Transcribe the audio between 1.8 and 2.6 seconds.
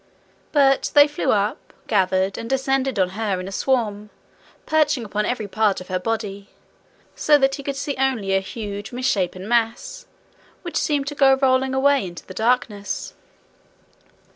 gathered, and